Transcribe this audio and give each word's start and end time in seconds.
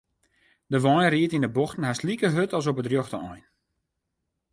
De 0.71 0.77
wein 0.83 1.11
ried 1.13 1.35
yn 1.37 1.47
'e 1.47 1.51
bochten 1.57 1.85
hast 1.87 2.05
like 2.07 2.29
hurd 2.35 2.55
as 2.57 2.69
op 2.71 2.79
it 2.81 2.89
rjochte 2.91 3.17
ein. 3.31 3.45